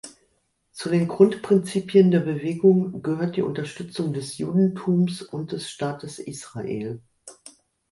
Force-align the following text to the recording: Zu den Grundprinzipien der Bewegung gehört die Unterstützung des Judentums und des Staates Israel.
Zu 0.71 0.89
den 0.89 1.07
Grundprinzipien 1.07 2.09
der 2.09 2.21
Bewegung 2.21 3.03
gehört 3.03 3.35
die 3.35 3.43
Unterstützung 3.43 4.13
des 4.13 4.35
Judentums 4.39 5.21
und 5.21 5.51
des 5.51 5.69
Staates 5.69 6.17
Israel. 6.17 6.99